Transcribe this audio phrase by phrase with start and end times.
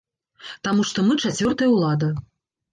[0.67, 2.13] Таму што мы чацвёртая ўлада.